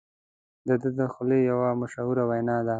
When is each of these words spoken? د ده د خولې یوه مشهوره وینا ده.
د 0.67 0.69
ده 0.81 0.89
د 0.97 1.01
خولې 1.13 1.39
یوه 1.51 1.69
مشهوره 1.81 2.23
وینا 2.29 2.57
ده. 2.65 2.69